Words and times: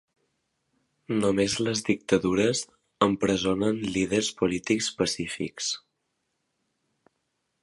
Només 1.17 1.57
les 1.67 1.83
dictadures 1.89 2.63
empresonen 3.09 3.79
líders 3.99 4.33
polítics 4.43 4.93
pacífics. 5.03 5.73